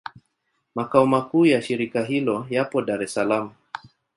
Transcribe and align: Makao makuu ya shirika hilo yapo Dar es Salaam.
Makao 0.75 1.07
makuu 1.07 1.45
ya 1.45 1.61
shirika 1.61 2.03
hilo 2.03 2.47
yapo 2.49 2.81
Dar 2.81 3.03
es 3.03 3.13
Salaam. 3.13 3.53